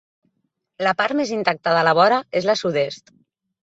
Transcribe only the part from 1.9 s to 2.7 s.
la vora és la